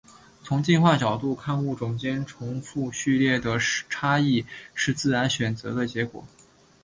[0.43, 4.43] 从进化角度看物种间重复序列的差异
[4.73, 6.25] 是自然选择的结果。